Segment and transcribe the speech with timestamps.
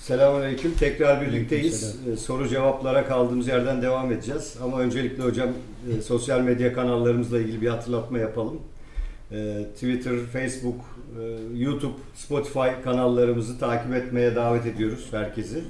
[0.00, 0.74] Selamünaleyküm.
[0.74, 1.96] Tekrar birlikteyiz.
[2.12, 4.56] Ee, Soru cevaplara kaldığımız yerden devam edeceğiz.
[4.62, 5.48] Ama öncelikle hocam
[5.98, 8.60] e, sosyal medya kanallarımızla ilgili bir hatırlatma yapalım.
[9.32, 10.80] E, Twitter, Facebook,
[11.20, 11.22] e,
[11.58, 15.64] YouTube, Spotify kanallarımızı takip etmeye davet ediyoruz herkesi.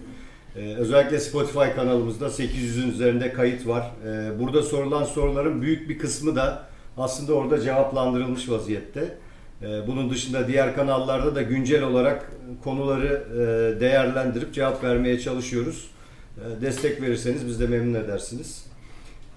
[0.57, 3.91] E, Özellikle Spotify kanalımızda 800'ün üzerinde kayıt var.
[4.38, 6.62] Burada sorulan soruların büyük bir kısmı da
[6.98, 9.18] aslında orada cevaplandırılmış vaziyette.
[9.62, 12.30] Ee, Bunun dışında diğer kanallarda da güncel olarak
[12.64, 15.91] konuları e, değerlendirip cevap vermeye çalışıyoruz.
[16.38, 18.66] E, Destek verirseniz biz de memnun edersiniz.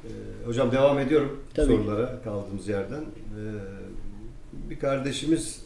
[0.04, 0.10] E,
[0.46, 1.68] Hocam devam ediyorum Tabii.
[1.68, 3.04] sorulara kaldığımız yerden.
[4.70, 5.62] Bir kardeşimiz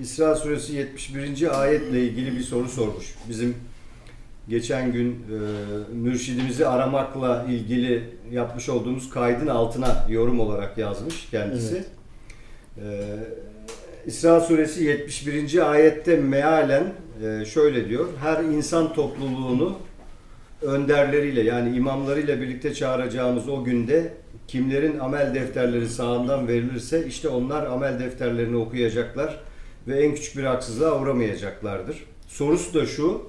[0.00, 1.60] İsra suresi 71.
[1.62, 3.14] ayetle ilgili bir soru sormuş.
[3.28, 3.54] Bizim
[4.48, 11.74] geçen gün e, mürşidimizi aramakla ilgili yapmış olduğumuz kaydın altına yorum olarak yazmış kendisi.
[11.74, 11.86] Evet.
[12.78, 13.18] Ee,
[14.06, 15.70] İsra suresi 71.
[15.70, 16.84] ayette mealen
[17.24, 18.08] e, şöyle diyor.
[18.20, 19.78] Her insan topluluğunu
[20.62, 24.12] önderleriyle yani imamlarıyla birlikte çağıracağımız o günde
[24.48, 29.40] kimlerin amel defterleri sağından verilirse işte onlar amel defterlerini okuyacaklar
[29.88, 31.96] ve en küçük bir haksızlığa uğramayacaklardır.
[32.28, 33.22] Sorusu da şu.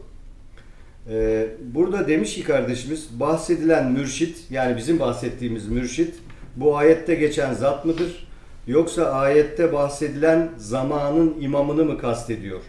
[1.10, 6.16] e, Burada demiş ki kardeşimiz bahsedilen mürşit yani bizim bahsettiğimiz mürşit
[6.56, 8.28] bu ayette geçen zat mıdır?
[8.68, 12.62] Yoksa ayette bahsedilen zamanın imamını mı kastediyor?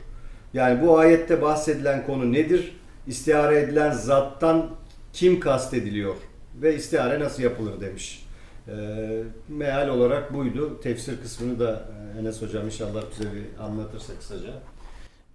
[0.55, 2.77] Yani bu ayette bahsedilen konu nedir?
[3.07, 4.71] İstihare edilen zattan
[5.13, 6.15] kim kastediliyor?
[6.63, 8.27] Ve istihare nasıl yapılır demiş.
[8.69, 8.73] Ee,
[9.49, 10.81] meal olarak buydu.
[10.81, 14.51] Tefsir kısmını da e, Enes Hocam inşallah bize bir anlatırsa kısaca.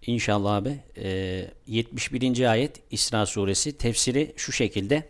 [0.05, 0.79] İnşallah abi.
[0.97, 2.51] Ee, 71.
[2.51, 5.03] ayet İsra suresi tefsiri şu şekilde.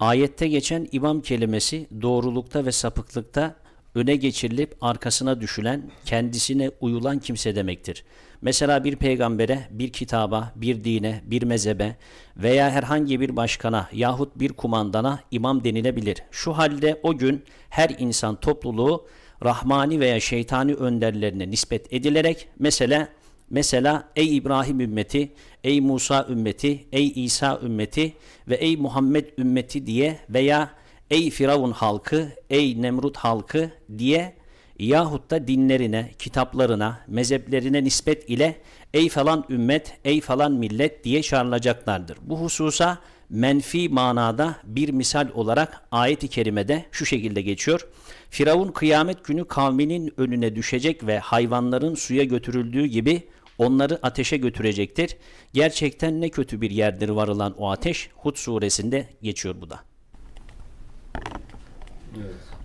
[0.00, 3.54] Ayette geçen imam kelimesi doğrulukta ve sapıklıkta
[3.98, 8.04] öne geçirilip arkasına düşülen, kendisine uyulan kimse demektir.
[8.42, 11.96] Mesela bir peygambere, bir kitaba, bir dine, bir mezhebe
[12.36, 16.22] veya herhangi bir başkana yahut bir kumandana imam denilebilir.
[16.30, 19.06] Şu halde o gün her insan topluluğu
[19.44, 23.08] rahmani veya şeytani önderlerine nispet edilerek mesela
[23.50, 25.32] Mesela ey İbrahim ümmeti,
[25.64, 28.14] ey Musa ümmeti, ey İsa ümmeti
[28.48, 30.70] ve ey Muhammed ümmeti diye veya
[31.10, 34.34] ey Firavun halkı, ey Nemrut halkı diye
[34.78, 38.56] yahut da dinlerine, kitaplarına, mezheplerine nispet ile
[38.94, 42.18] ey falan ümmet, ey falan millet diye çağrılacaklardır.
[42.22, 42.98] Bu hususa
[43.30, 47.86] menfi manada bir misal olarak ayet-i kerimede şu şekilde geçiyor.
[48.30, 53.22] Firavun kıyamet günü kavminin önüne düşecek ve hayvanların suya götürüldüğü gibi
[53.58, 55.16] onları ateşe götürecektir.
[55.52, 58.10] Gerçekten ne kötü bir yerdir varılan o ateş.
[58.14, 59.80] Hud suresinde geçiyor bu da.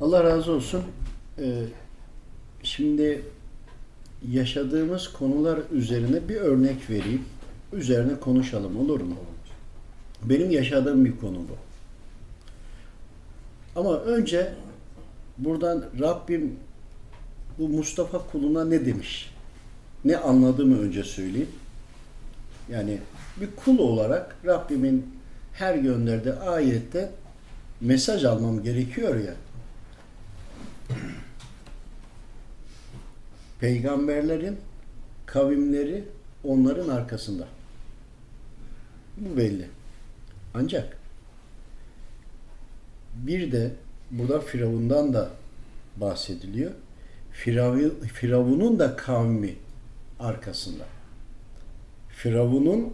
[0.01, 0.83] Allah razı olsun.
[1.39, 1.63] Ee,
[2.63, 3.21] şimdi
[4.31, 7.25] yaşadığımız konular üzerine bir örnek vereyim.
[7.73, 9.15] Üzerine konuşalım olur mu?
[10.23, 11.57] Benim yaşadığım bir konu bu.
[13.79, 14.53] Ama önce
[15.37, 16.55] buradan Rabbim
[17.59, 19.33] bu Mustafa kuluna ne demiş?
[20.05, 21.49] Ne anladığımı önce söyleyeyim.
[22.71, 22.99] Yani
[23.41, 25.05] bir kul olarak Rabbimin
[25.53, 27.11] her gönderdiği ayette
[27.83, 29.35] mesaj almam gerekiyor ya.
[33.59, 34.57] Peygamberlerin
[35.25, 36.03] kavimleri
[36.43, 37.47] onların arkasında.
[39.17, 39.69] Bu belli.
[40.53, 40.97] Ancak
[43.15, 43.71] bir de
[44.11, 45.29] burada Firavundan da
[45.97, 46.71] bahsediliyor.
[47.31, 49.55] Firavun, Firavun'un da kavmi
[50.19, 50.83] arkasında.
[52.09, 52.93] Firavun'un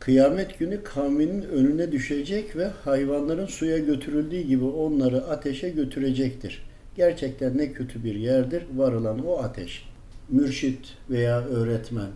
[0.00, 6.62] kıyamet günü kavminin önüne düşecek ve hayvanların suya götürüldüğü gibi onları ateşe götürecektir.
[6.96, 9.88] Gerçekten ne kötü bir yerdir varılan o ateş.
[10.28, 12.08] Mürşit veya öğretmen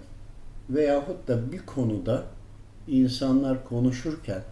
[0.70, 2.22] veyahut da bir konuda
[2.88, 4.42] insanlar konuşurken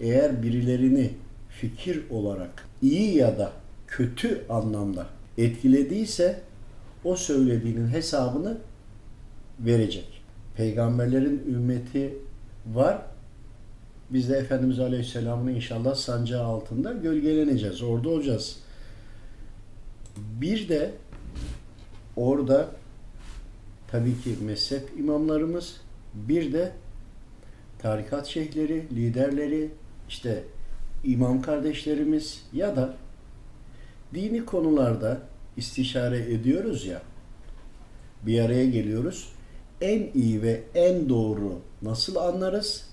[0.00, 1.10] eğer birilerini
[1.48, 3.52] fikir olarak iyi ya da
[3.86, 5.06] kötü anlamda
[5.38, 6.40] etkilediyse
[7.04, 8.58] o söylediğinin hesabını
[9.60, 10.15] verecek.
[10.56, 12.18] Peygamberlerin ümmeti
[12.74, 13.02] var.
[14.10, 17.82] Biz de Efendimiz Aleyhisselam'ın inşallah sancağı altında gölgeleneceğiz.
[17.82, 18.58] Orada olacağız.
[20.16, 20.92] Bir de
[22.16, 22.68] orada
[23.88, 25.80] tabii ki mezhep imamlarımız
[26.14, 26.72] bir de
[27.78, 29.70] tarikat şeyhleri, liderleri,
[30.08, 30.44] işte
[31.04, 32.94] imam kardeşlerimiz ya da
[34.14, 35.20] dini konularda
[35.56, 37.02] istişare ediyoruz ya
[38.22, 39.35] bir araya geliyoruz.
[39.80, 42.84] En iyi ve en doğru nasıl anlarız?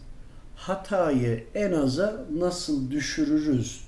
[0.56, 3.84] Hatayı en aza nasıl düşürürüz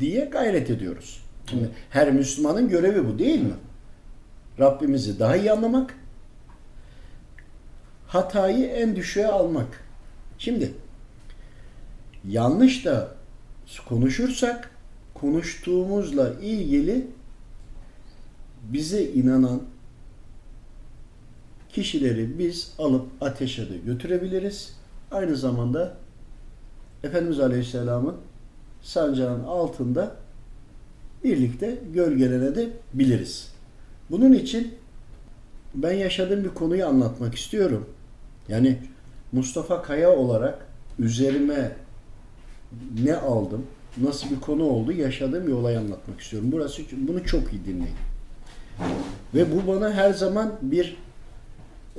[0.00, 1.22] diye gayret ediyoruz.
[1.50, 3.54] Şimdi her Müslümanın görevi bu değil mi?
[4.58, 5.94] Rabbimizi daha iyi anlamak,
[8.06, 9.84] hatayı en düşüğe almak.
[10.38, 10.74] Şimdi
[12.28, 13.14] yanlış da
[13.88, 14.70] konuşursak
[15.14, 17.06] konuştuğumuzla ilgili
[18.62, 19.62] bize inanan
[21.72, 24.76] kişileri biz alıp ateşe de götürebiliriz.
[25.10, 25.96] Aynı zamanda
[27.04, 28.16] Efendimiz Aleyhisselam'ın
[28.82, 30.16] sancağın altında
[31.24, 33.52] birlikte gölgelenebiliriz.
[34.10, 34.74] Bunun için
[35.74, 37.88] ben yaşadığım bir konuyu anlatmak istiyorum.
[38.48, 38.78] Yani
[39.32, 40.66] Mustafa Kaya olarak
[40.98, 41.72] üzerime
[43.04, 43.66] ne aldım,
[44.02, 46.48] nasıl bir konu oldu, yaşadığım bir olay anlatmak istiyorum.
[46.52, 47.96] Burası bunu çok iyi dinleyin.
[49.34, 50.96] Ve bu bana her zaman bir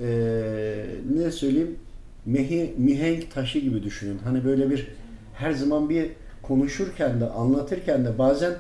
[0.02, 0.86] eee,
[1.16, 1.78] ne söyleyeyim
[2.26, 4.20] mehi, mihenk taşı gibi düşünün.
[4.24, 4.88] Hani böyle bir
[5.34, 6.12] her zaman bir
[6.42, 8.54] konuşurken de anlatırken de bazen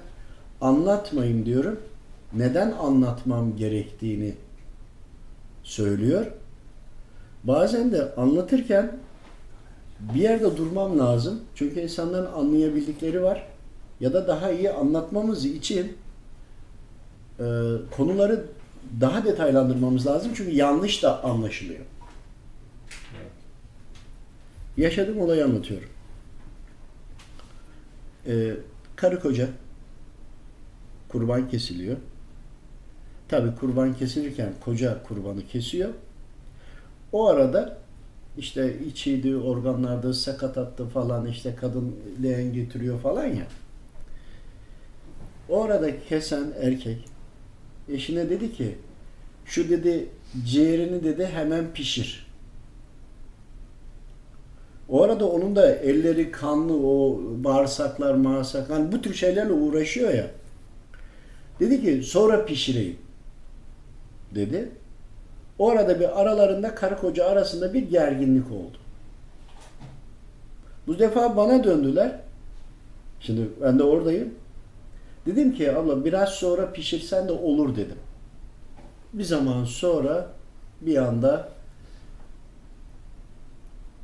[0.62, 1.80] anlatmayın diyorum.
[2.34, 4.34] Neden anlatmam gerektiğini
[5.64, 6.26] söylüyor.
[7.44, 8.92] Bazen de anlatırken
[10.00, 11.42] bir yerde durmam lazım.
[11.56, 13.48] Çünkü insanların anlayabildikleri var.
[14.00, 15.94] Ya da daha iyi anlatmamız için
[17.40, 17.46] e,
[17.92, 18.44] konuları
[19.02, 20.32] daha detaylandırmamız lazım.
[20.36, 21.80] Çünkü yanlış da anlaşılıyor.
[24.78, 25.90] Yaşadığım olayı anlatıyorum.
[28.28, 28.54] E,
[28.96, 29.50] karı koca
[31.10, 31.98] kurban kesiliyor.
[33.28, 35.90] Tabi kurban kesilirken koca kurbanı kesiyor.
[37.12, 37.78] O arada
[38.38, 43.48] işte içiydi, organlarda sakatattı falan işte kadın leğen getiriyor falan ya.
[45.50, 47.13] O arada kesen erkek
[47.90, 48.76] eşine dedi ki
[49.46, 50.10] şu dedi
[50.46, 52.28] ciğerini dedi hemen pişir.
[54.90, 60.28] O arada onun da elleri kanlı o bağırsaklar bağırsaklar hani bu tür şeylerle uğraşıyor ya.
[61.60, 62.98] Dedi ki sonra pişireyim
[64.36, 64.70] dedi.
[65.60, 68.78] O arada bir aralarında karı koca arasında bir gerginlik oldu.
[70.88, 72.20] Bu defa bana döndüler.
[73.20, 74.34] Şimdi ben de oradayım.
[75.26, 77.98] Dedim ki abla biraz sonra pişirsen de olur dedim.
[79.14, 80.28] Bir zaman sonra
[80.82, 81.50] bir anda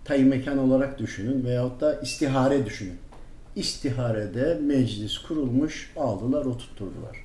[0.06, 2.98] tayı mekan olarak düşünün veyahut da istihare düşünün.
[3.56, 7.18] İstiharede meclis kurulmuş, aldılar, oturtturdular.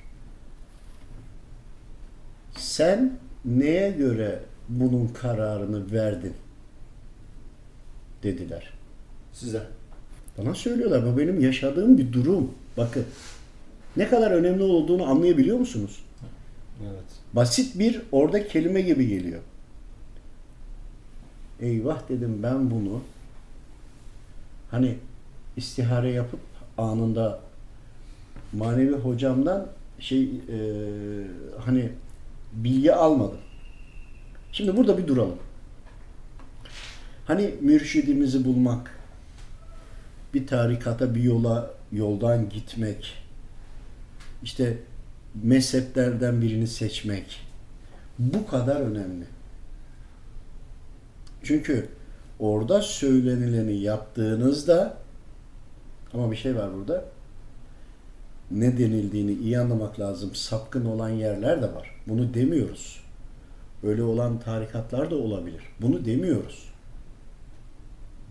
[2.57, 4.39] Sen neye göre
[4.69, 6.33] bunun kararını verdin?
[8.23, 8.73] Dediler.
[9.33, 9.63] Size.
[10.37, 11.05] Bana söylüyorlar.
[11.05, 12.51] Bu benim yaşadığım bir durum.
[12.77, 13.05] Bakın.
[13.97, 15.99] Ne kadar önemli olduğunu anlayabiliyor musunuz?
[16.81, 17.03] Evet.
[17.33, 19.41] Basit bir orada kelime gibi geliyor.
[21.61, 23.01] Eyvah dedim ben bunu
[24.71, 24.97] hani
[25.57, 26.39] istihare yapıp
[26.77, 27.39] anında
[28.53, 29.67] manevi hocamdan
[29.99, 30.57] şey e,
[31.65, 31.91] hani
[32.53, 33.39] bilgi almadım.
[34.51, 35.37] Şimdi burada bir duralım.
[37.25, 38.99] Hani mürşidimizi bulmak,
[40.33, 43.24] bir tarikata, bir yola, yoldan gitmek,
[44.45, 44.77] işte
[45.43, 47.47] mezheplerden birini seçmek
[48.19, 49.25] bu kadar önemli.
[51.43, 51.89] Çünkü
[52.39, 54.97] orada söylenileni yaptığınızda
[56.13, 57.05] ama bir şey var burada.
[58.51, 60.35] Ne denildiğini iyi anlamak lazım.
[60.35, 62.01] Sapkın olan yerler de var.
[62.07, 63.03] Bunu demiyoruz.
[63.83, 65.61] Öyle olan tarikatlar da olabilir.
[65.81, 66.69] Bunu demiyoruz.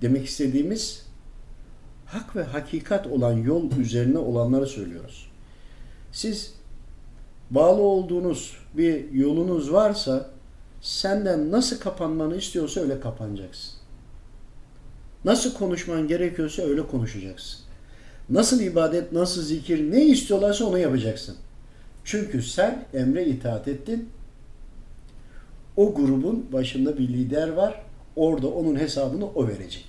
[0.03, 1.07] Demek istediğimiz
[2.07, 5.34] hak ve hakikat olan yol üzerine olanları söylüyoruz.
[6.15, 6.55] Siz
[7.51, 10.31] bağlı olduğunuz bir yolunuz varsa
[10.81, 13.73] senden nasıl kapanmanı istiyorsa öyle kapanacaksın.
[15.25, 17.61] Nasıl konuşman gerekiyorsa öyle konuşacaksın.
[18.31, 21.37] Nasıl ibadet, nasıl zikir, ne istiyorlarsa onu yapacaksın.
[22.05, 24.09] Çünkü sen emre itaat ettin.
[25.77, 27.83] O grubun başında bir lider var.
[28.17, 29.89] Orada onun hesabını o verecek.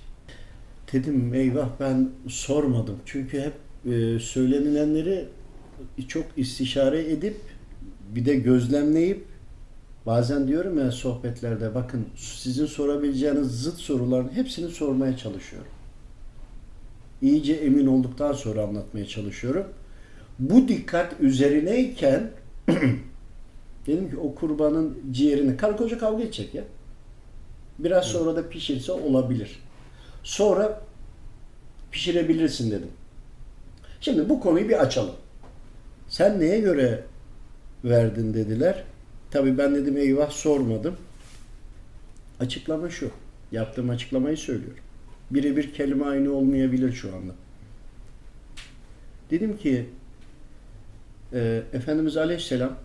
[0.92, 2.98] Dedim eyvah ben sormadım.
[3.04, 3.54] Çünkü hep
[3.92, 5.28] e, söylenilenleri
[6.08, 7.36] çok istişare edip
[8.14, 9.26] bir de gözlemleyip
[10.06, 15.70] bazen diyorum ya sohbetlerde bakın sizin sorabileceğiniz zıt soruların hepsini sormaya çalışıyorum.
[17.22, 19.66] İyice emin olduktan sonra anlatmaya çalışıyorum.
[20.38, 22.30] Bu dikkat üzerineyken
[23.86, 26.64] dedim ki o kurbanın ciğerini karı koca kavga edecek ya.
[27.78, 29.62] Biraz sonra da pişirse olabilir.
[30.22, 30.80] Sonra
[31.90, 32.90] pişirebilirsin dedim.
[34.00, 35.14] Şimdi bu konuyu bir açalım.
[36.08, 37.04] Sen neye göre
[37.84, 38.84] verdin dediler.
[39.30, 40.96] Tabii ben dedim eyvah sormadım.
[42.40, 43.10] Açıklama şu.
[43.52, 44.82] Yaptığım açıklamayı söylüyorum.
[45.30, 47.32] Birebir kelime aynı olmayabilir şu anda.
[49.30, 49.86] Dedim ki
[51.32, 52.76] e, Efendimiz Aleyhisselam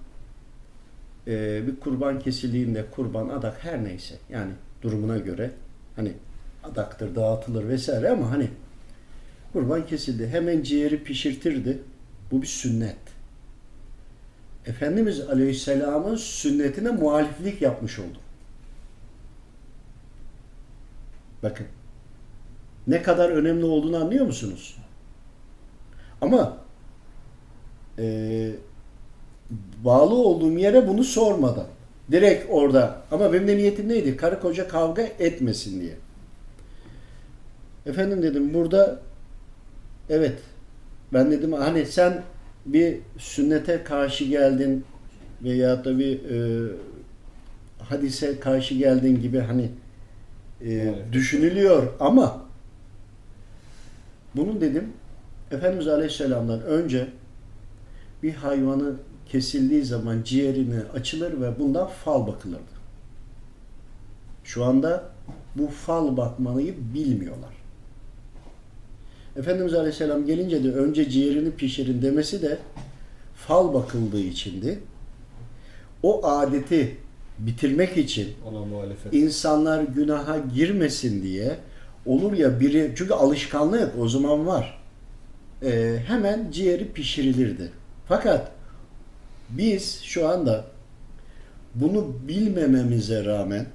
[1.27, 4.51] e, bir kurban kesildiğinde kurban adak her neyse yani
[4.81, 5.51] durumuna göre
[5.95, 6.13] hani
[6.63, 8.47] adaktır dağıtılır vesaire ama hani
[9.53, 11.79] kurban kesildi hemen ciğeri pişirtirdi.
[12.31, 13.10] Bu bir sünnet.
[14.65, 18.17] Efendimiz Aleyhisselam'ın sünnetine muhaliflik yapmış oldu.
[21.43, 21.65] Bakın.
[22.87, 24.77] Ne kadar önemli olduğunu anlıyor musunuz?
[26.21, 26.57] Ama
[27.99, 28.51] e,
[29.83, 31.67] bağlı olduğum yere bunu sormadan
[32.11, 34.17] direkt orada ama benim de niyetim neydi?
[34.17, 35.95] Karı koca kavga etmesin diye.
[37.85, 38.99] Efendim dedim burada
[40.09, 40.39] evet
[41.13, 42.23] ben dedim hani sen
[42.65, 44.85] bir sünnete karşı geldin
[45.43, 46.67] veya da bir e,
[47.79, 49.69] hadise karşı geldin gibi hani
[50.61, 50.95] e, Evet.
[51.11, 52.45] düşünülüyor ama
[54.35, 54.93] bunun dedim
[55.51, 57.07] Efendimiz Aleyhisselam'dan önce
[58.23, 62.71] bir hayvanı kesildiği zaman ciğerini açılır ve bundan fal bakılırdı.
[64.43, 65.03] Şu anda
[65.55, 67.60] bu fal bakmayı bilmiyorlar.
[69.37, 72.57] Efendimiz Aleyhisselam gelince de önce ciğerini pişirin demesi de
[73.35, 74.79] fal bakıldığı içindi.
[76.03, 76.97] O adeti
[77.39, 78.33] bitirmek için
[79.11, 81.57] insanlar günaha girmesin diye
[82.05, 84.81] olur ya biri çünkü alışkanlık o zaman var.
[85.63, 87.71] Ee, hemen ciğeri pişirilirdi.
[88.07, 88.51] Fakat
[89.49, 90.65] biz şu anda
[91.75, 93.65] bunu bilmememize rağmen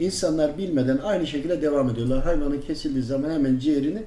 [0.00, 2.24] insanlar bilmeden aynı şekilde devam ediyorlar.
[2.24, 4.02] Hayvanın kesildiği zaman hemen ciğerini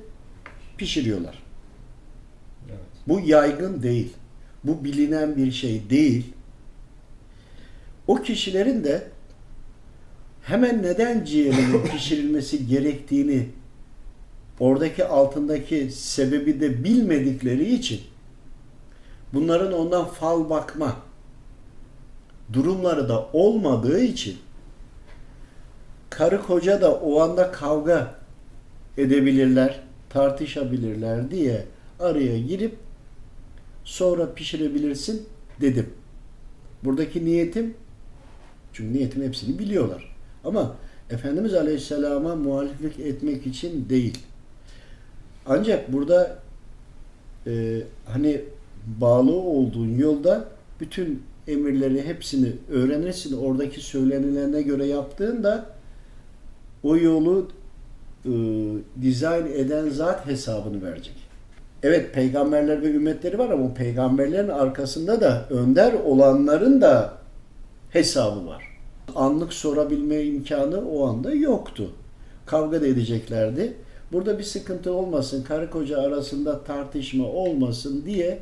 [0.80, 1.44] pişiriyorlar.
[2.70, 2.80] Evet.
[3.08, 4.14] Bu yaygın değil.
[4.64, 6.34] Bu bilinen bir şey değil.
[8.08, 9.08] O kişilerin de
[10.44, 13.50] hemen neden ciğerinin pişirilmesi gerektiğini
[14.60, 18.02] oradaki altındaki sebebi de bilmedikleri için
[19.34, 20.96] bunların ondan fal bakma
[22.54, 24.38] durumları da olmadığı için
[26.10, 28.16] karı koca da o anda kavga
[28.98, 29.80] edebilirler,
[30.10, 31.66] tartışabilirler diye
[32.00, 32.76] araya girip
[33.84, 35.26] sonra pişirebilirsin
[35.62, 35.90] dedim.
[36.84, 37.74] Buradaki niyetim
[38.74, 40.16] çünkü niyetin hepsini biliyorlar.
[40.44, 40.76] Ama
[41.10, 44.18] Efendimiz Aleyhisselam'a muhaliflik etmek için değil.
[45.46, 46.40] Ancak burada
[47.48, 48.42] e, hani
[49.02, 50.46] bağlı olduğun yolda
[50.80, 53.38] bütün emirleri hepsini öğrenirsin.
[53.38, 55.66] Oradaki söylenilene göre yaptığında
[56.84, 57.48] o yolu
[58.26, 58.32] e,
[59.02, 61.16] dizayn eden zat hesabını verecek.
[61.84, 67.14] Evet peygamberler ve ümmetleri var ama peygamberlerin arkasında da önder olanların da
[67.90, 68.64] hesabı var.
[69.16, 71.92] Anlık sorabilme imkanı o anda yoktu.
[72.46, 73.74] Kavga da edeceklerdi.
[74.12, 78.40] Burada bir sıkıntı olmasın, karı koca arasında tartışma olmasın diye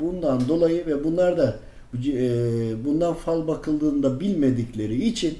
[0.00, 1.56] bundan dolayı ve bunlar da
[1.94, 5.38] e, bundan fal bakıldığında bilmedikleri için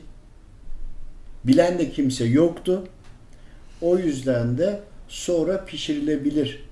[1.45, 2.83] bilen de kimse yoktu.
[3.83, 6.65] O yüzden de sonra pişirilebilir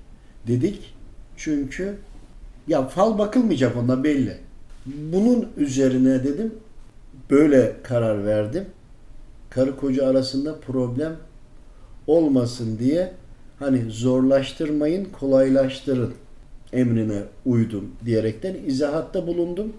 [0.47, 0.93] dedik.
[1.37, 1.95] Çünkü
[2.67, 4.37] ya fal bakılmayacak onda belli.
[4.85, 6.53] Bunun üzerine dedim
[7.29, 8.65] böyle karar verdim.
[9.49, 11.15] Karı koca arasında problem
[12.07, 13.13] olmasın diye
[13.59, 16.13] hani zorlaştırmayın, kolaylaştırın
[16.73, 19.73] emrine uydum diyerekten izahatta bulundum.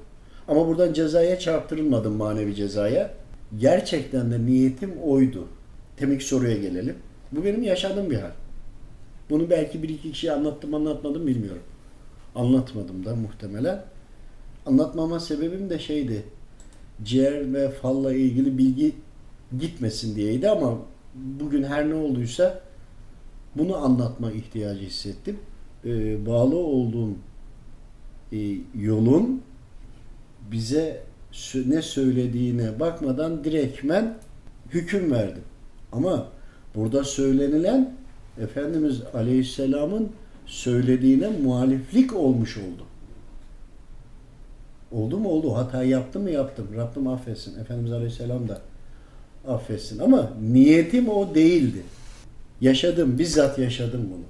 [0.48, 3.10] Ama buradan cezaya çarptırılmadım manevi cezaya.
[3.58, 5.48] Gerçekten de niyetim oydu.
[6.00, 6.94] Demek soruya gelelim.
[7.32, 8.30] Bu benim yaşadığım bir hal.
[9.30, 11.62] Bunu belki bir iki kişiye anlattım anlatmadım bilmiyorum.
[12.34, 13.84] Anlatmadım da muhtemelen.
[14.66, 16.22] Anlatmama sebebim de şeydi.
[17.04, 18.94] Ciğer ve falla ilgili bilgi
[19.60, 20.78] gitmesin diyeydi ama
[21.14, 22.60] bugün her ne olduysa
[23.54, 25.38] bunu anlatma ihtiyacı hissettim.
[25.84, 27.14] Ee, bağlı olduğum
[28.32, 28.38] e,
[28.74, 29.42] yolun
[30.50, 31.02] bize
[31.66, 34.14] ne söylediğine bakmadan direktmen
[34.70, 35.42] hüküm verdim.
[35.92, 36.28] Ama
[36.78, 37.94] burada söylenilen
[38.40, 40.12] Efendimiz Aleyhisselam'ın
[40.46, 42.82] söylediğine muhaliflik olmuş oldu.
[44.92, 45.54] Oldu mu oldu.
[45.54, 46.68] Hata yaptım mı yaptım.
[46.76, 47.60] Rabbim affetsin.
[47.60, 48.60] Efendimiz Aleyhisselam da
[49.48, 49.98] affetsin.
[49.98, 51.82] Ama niyetim o değildi.
[52.60, 53.18] Yaşadım.
[53.18, 54.24] Bizzat yaşadım bunu.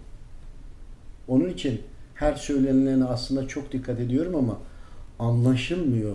[1.28, 1.80] Onun için
[2.14, 4.58] her söylenilene aslında çok dikkat ediyorum ama
[5.18, 6.14] anlaşılmıyor.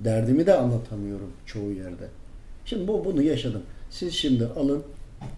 [0.00, 2.08] Derdimi de anlatamıyorum çoğu yerde.
[2.64, 3.62] Şimdi bu bunu yaşadım.
[3.90, 4.82] Siz şimdi alın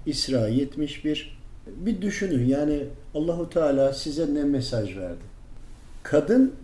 [0.07, 5.25] İsra 71 bir düşünün yani Allahu Teala size ne mesaj verdi?
[6.03, 6.55] Kadın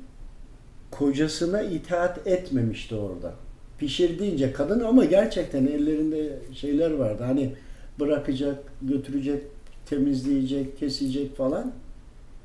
[0.90, 3.34] kocasına itaat etmemişti orada.
[3.78, 7.22] Pişir deyince kadın ama gerçekten ellerinde şeyler vardı.
[7.26, 7.52] Hani
[8.00, 9.42] bırakacak, götürecek,
[9.86, 11.72] temizleyecek, kesecek falan.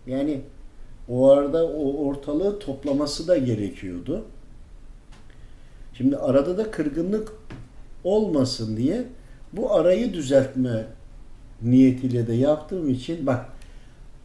[0.07, 0.41] Yani
[1.09, 4.25] o arada o ortalığı toplaması da gerekiyordu.
[5.93, 7.33] Şimdi arada da kırgınlık
[8.03, 9.05] olmasın diye
[9.57, 10.85] bu arayı düzeltme
[11.61, 13.45] niyetiyle de yaptığım için bak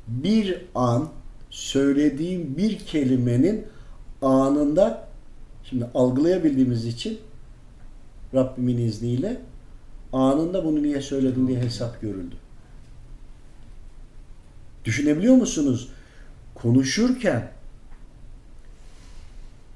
[0.09, 1.09] bir an
[1.51, 3.67] söylediğim bir kelimenin
[4.23, 5.09] anında
[5.65, 7.19] şimdi algılayabildiğimiz için
[8.35, 9.41] Rabbimin izniyle
[10.13, 12.37] anında bunu niye söyledin diye hesap görüldü.
[14.85, 15.89] Düşünebiliyor musunuz?
[16.55, 17.51] Konuşurken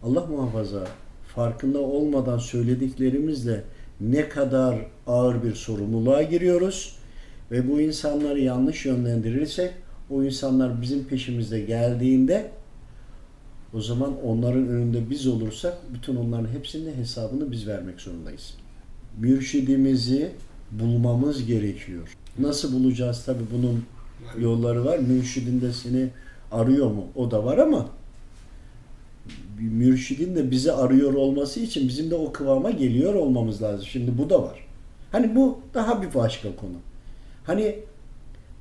[0.03, 0.87] Allah muhafaza
[1.35, 3.65] farkında olmadan söylediklerimizle
[4.01, 6.97] ne kadar ağır bir sorumluluğa giriyoruz
[7.51, 9.71] ve bu insanları yanlış yönlendirirsek
[10.11, 12.51] o insanlar bizim peşimizde geldiğinde
[13.75, 18.55] o zaman onların önünde biz olursak bütün onların hepsinin hesabını biz vermek zorundayız.
[19.19, 20.31] Mürşidimizi
[20.71, 22.17] bulmamız gerekiyor.
[22.39, 23.85] Nasıl bulacağız tabi bunun
[24.39, 24.99] yolları var.
[24.99, 26.09] Mürşidin de seni
[26.53, 27.07] arıyor mu?
[27.15, 27.89] O da var ama
[29.59, 33.87] mürşidin de bizi arıyor olması için bizim de o kıvama geliyor olmamız lazım.
[33.87, 34.67] Şimdi bu da var.
[35.15, 36.77] Hani bu daha bir başka konu.
[37.45, 37.79] Hani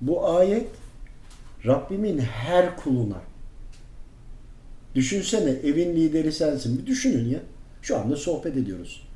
[0.01, 0.67] bu ayet
[1.65, 3.21] Rabbimin her kuluna
[4.95, 6.79] Düşünsene evin lideri sensin.
[6.79, 7.39] Bir düşünün ya.
[7.81, 9.07] Şu anda sohbet ediyoruz.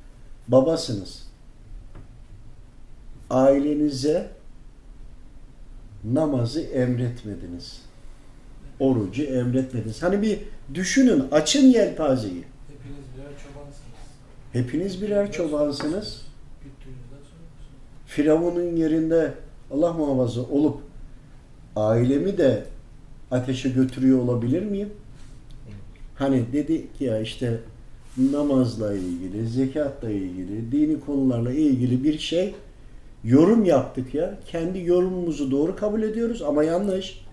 [0.48, 1.28] Babasınız.
[3.30, 4.30] Ailenize
[6.04, 7.82] namazı emretmediniz.
[8.80, 10.04] Orucu emretmediniz.
[10.04, 10.40] Hani bir
[10.74, 12.44] düşünün, açın yelpazeyi.
[12.68, 13.82] Hepiniz birer çobansınız.
[14.54, 15.84] Hepiniz birer çobansınız.
[15.84, 16.28] Sorumlusunuz.
[18.18, 19.32] Firavun'un yerinde
[19.72, 20.78] Allah muhafaza olup
[21.76, 22.64] ailemi de
[23.32, 24.90] ateşe götürüyor olabilir miyim?
[26.16, 27.60] Hani dedik ya işte
[28.32, 32.56] namazla ilgili, zekatla ilgili, dini konularla ilgili bir şey
[33.24, 34.38] yorum yaptık ya.
[34.46, 37.26] Kendi yorumumuzu doğru kabul ediyoruz ama yanlış.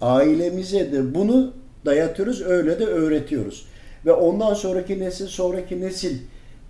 [0.00, 1.52] Ailemize de bunu
[1.84, 3.66] dayatıyoruz, öyle de öğretiyoruz.
[4.06, 6.18] Ve ondan sonraki nesil, sonraki nesil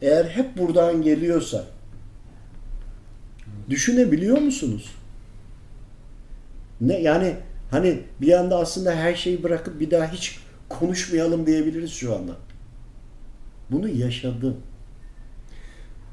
[0.02, 1.64] eğer hep buradan geliyorsa
[3.72, 4.90] düşünebiliyor musunuz?
[6.80, 7.36] Ne yani
[7.70, 12.32] hani bir anda aslında her şeyi bırakıp bir daha hiç konuşmayalım diyebiliriz şu anda.
[13.70, 14.56] Bunu yaşadım.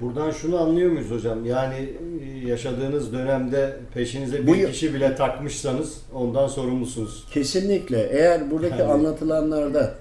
[0.02, 1.45] Buradan şunu anlıyor muyuz hocam?
[1.45, 1.93] Yani
[2.24, 7.26] e, yaşadığınız dönemde peşinize Bu bir ya- kişi bile takmışsanız ondan sorumlusunuz.
[7.34, 8.02] Kesinlikle.
[8.12, 9.95] Eğer buradaki Yani- anlatılanlarda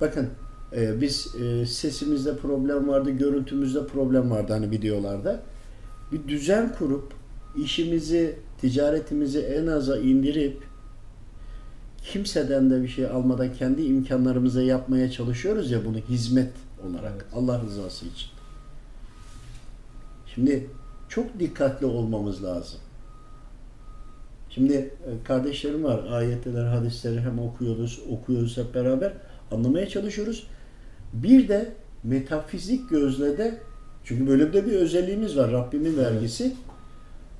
[0.00, 0.28] bakın
[0.76, 5.40] e, biz e, sesimizde problem vardı, görüntümüzde problem vardı hani videolarda.
[6.12, 7.14] Bir düzen kurup
[7.56, 10.62] işimizi, ticaretimizi en aza indirip
[12.02, 16.52] kimseden de bir şey almadan kendi imkanlarımıza yapmaya çalışıyoruz ya bunu hizmet
[16.88, 17.24] olarak Evet.
[17.34, 18.28] Allah rızası için.
[20.34, 20.70] Şimdi
[21.08, 22.80] çok dikkatli olmamız lazım.
[24.50, 26.04] Şimdi e, kardeşlerim var.
[26.10, 29.12] Ayetler, hadisleri hem okuyoruz, okuyoruz hep beraber.
[29.50, 30.46] Anlamaya çalışıyoruz.
[31.12, 31.72] Bir de
[32.04, 33.58] metafizik gözle de
[34.06, 35.52] çünkü böyle de bir özelliğimiz var.
[35.52, 36.54] Rabbimin vergisi.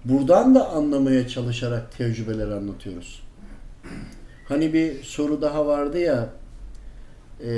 [0.04, 3.22] Buradan da anlamaya çalışarak tecrübeler anlatıyoruz.
[4.48, 6.28] Hani bir soru daha vardı ya
[7.44, 7.50] e,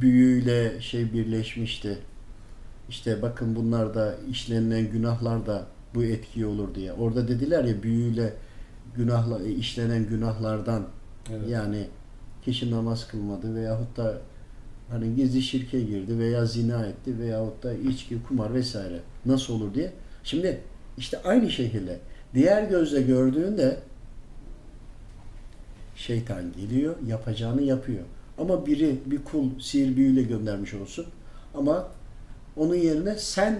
[0.00, 1.98] büyüyle şey birleşmişti.
[2.88, 6.92] İşte bakın bunlar da işlenilen günahlar da bu etki olur diye.
[6.92, 8.32] Orada dediler ya büyüyle
[8.96, 10.86] günahla e, işlenen günahlardan
[11.30, 11.48] Evet.
[11.48, 11.86] yani
[12.44, 14.18] kişi namaz kılmadı veyahut da
[14.90, 19.92] hani gizli şirke girdi veya zina etti veyahut da içki, kumar vesaire nasıl olur diye.
[20.24, 20.60] Şimdi
[20.98, 21.98] işte aynı şekilde
[22.34, 23.78] diğer gözle gördüğünde
[25.96, 28.04] şeytan geliyor, yapacağını yapıyor.
[28.38, 31.06] Ama biri bir kul sihir büyüyle göndermiş olsun.
[31.54, 31.88] Ama
[32.56, 33.58] onun yerine sen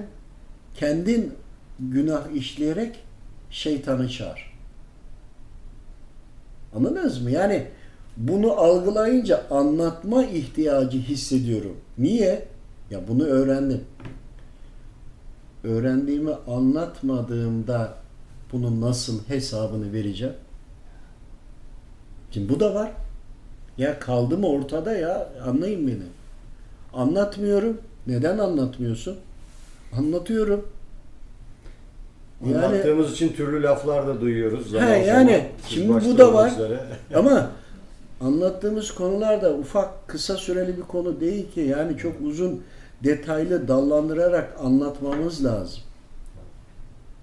[0.75, 1.35] kendin
[1.81, 2.97] günah işleyerek
[3.51, 4.59] şeytanı çağır.
[6.75, 7.31] Anladınız mı?
[7.31, 7.67] Yani
[8.18, 11.76] bunu algılayınca anlatma ihtiyacı hissediyorum.
[11.98, 12.44] Niye?
[12.90, 13.81] Ya bunu öğrendim.
[15.64, 17.94] Öğrendiğimi anlatmadığımda
[18.52, 20.35] bunun nasıl hesabını vereceğim?
[22.31, 22.90] Şimdi bu da var.
[23.78, 25.28] Ya kaldı mı ortada ya?
[25.46, 26.02] Anlayın beni.
[26.92, 27.78] Anlatmıyorum.
[28.07, 29.16] Neden anlatmıyorsun?
[29.98, 30.68] Anlatıyorum.
[32.46, 34.70] Yani Anlattığımız için türlü laflar da duyuyoruz.
[34.70, 36.00] Zaman He, yani zaman.
[36.00, 36.52] Şimdi bu da var.
[37.14, 37.50] ama
[38.20, 41.61] anlattığımız konular da ufak kısa süreli bir konu değil ki.
[41.61, 42.62] Yani çok uzun
[43.04, 45.81] detaylı dallandırarak anlatmamız lazım.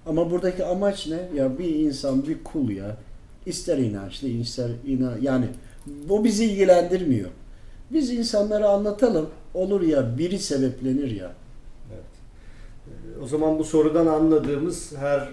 [0.05, 1.29] Ama buradaki amaç ne?
[1.35, 2.97] Ya bir insan bir kul ya.
[3.45, 5.45] İster inançlı, ister inan yani
[6.09, 7.29] bu bizi ilgilendirmiyor.
[7.91, 9.29] Biz insanlara anlatalım.
[9.53, 11.31] Olur ya biri sebeplenir ya.
[13.23, 15.27] O zaman bu sorudan anladığımız her e,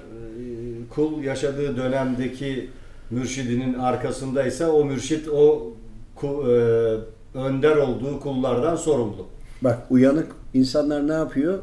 [0.95, 2.71] kul yaşadığı dönemdeki
[3.13, 5.73] mürşidinin arkasındaysa o mürşit o
[6.17, 9.27] ku- e, önder olduğu kullardan sorumlu.
[9.63, 11.59] Bak uyanık insanlar ne yapıyor?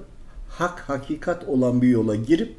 [0.49, 2.55] Hak hakikat olan bir yola girip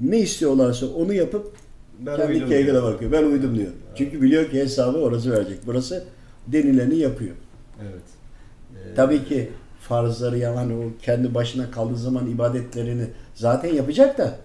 [0.00, 1.52] ne istiyorlarsa onu yapıp
[1.98, 3.12] Ben kendi keyfine bakıyor.
[3.12, 3.70] Ben uydum diyor.
[3.94, 5.58] Çünkü biliyor ki hesabı orası verecek.
[5.66, 6.04] Burası
[6.46, 7.34] denileni yapıyor.
[7.82, 8.02] Evet.
[8.74, 13.04] Ee, Tabii ki farzları yani o kendi başına kaldığı zaman ibadetlerini
[13.34, 14.36] zaten yapacak da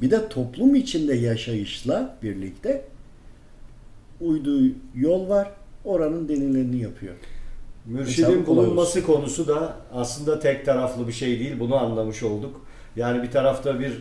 [0.00, 2.84] bir de toplum içinde yaşayışla birlikte
[4.20, 5.50] uyduğu yol var.
[5.84, 7.14] Oranın denileni yapıyor.
[7.86, 11.60] Mürşidin bulunması konusu da aslında tek taraflı bir şey değil.
[11.60, 12.60] Bunu anlamış olduk.
[12.96, 13.92] Yani bir tarafta bir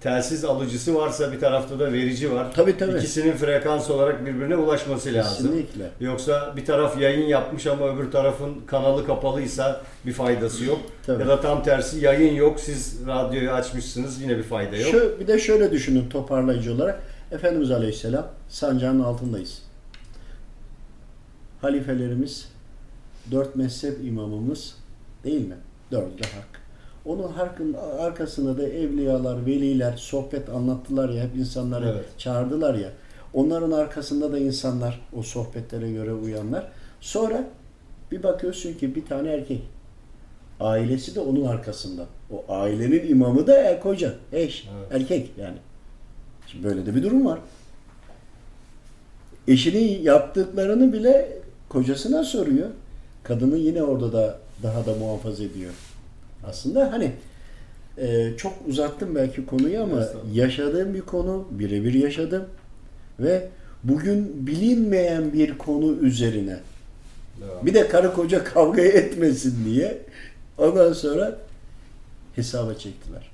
[0.00, 2.46] telsiz alıcısı varsa bir tarafta da verici var.
[2.54, 2.98] Tabii, tabii.
[2.98, 5.46] İkisinin frekans olarak birbirine ulaşması lazım.
[5.46, 5.90] Kesinlikle.
[6.00, 10.78] Yoksa bir taraf yayın yapmış ama öbür tarafın kanalı kapalıysa bir faydası yok.
[11.06, 11.22] Tabii.
[11.22, 14.90] Ya da tam tersi yayın yok siz radyoyu açmışsınız yine bir fayda yok.
[14.90, 17.02] Şu, bir de şöyle düşünün toparlayıcı olarak.
[17.32, 19.65] Efendimiz Aleyhisselam sancağın altındayız.
[21.60, 22.48] Halifelerimiz,
[23.30, 24.74] dört mezhep imamımız
[25.24, 25.54] değil mi?
[25.92, 26.62] Dördü de hak.
[27.04, 32.04] Onun harkın arkasında da evliyalar, veliler sohbet anlattılar ya, hep insanları Evet.
[32.18, 32.88] çağırdılar ya.
[33.34, 36.68] Onların arkasında da insanlar, o sohbetlere göre uyanlar.
[37.00, 37.44] Sonra
[38.12, 39.62] bir bakıyorsun ki bir tane erkek.
[40.60, 42.06] Ailesi de onun arkasında.
[42.32, 44.92] O ailenin imamı da er koca, eş, Evet.
[45.02, 45.56] erkek yani.
[46.46, 47.38] Şimdi böyle de bir durum var.
[49.48, 52.68] Eşinin yaptıklarını bile kocasına soruyor.
[53.22, 55.72] Kadını yine orada da daha da muhafaza ediyor.
[56.46, 57.12] Aslında hani
[57.98, 62.44] e, çok uzattım belki konuyu ama yaşadığım bir konu, birebir yaşadım
[63.20, 63.48] ve
[63.84, 66.58] bugün bilinmeyen bir konu üzerine
[67.40, 67.66] Devam.
[67.66, 69.98] bir de karı koca kavga etmesin diye
[70.58, 71.38] ondan sonra
[72.36, 73.30] hesaba çektiler.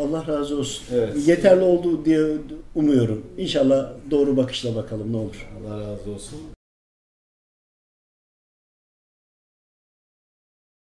[0.00, 0.84] Allah razı olsun.
[0.94, 1.28] Evet.
[1.28, 2.20] Yeterli oldu diye
[2.74, 3.22] umuyorum.
[3.38, 5.48] İnşallah doğru bakışla bakalım ne olur.
[5.60, 6.38] Allah razı olsun.